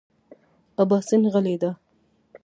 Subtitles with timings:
[0.81, 1.71] اباسین غلی دی.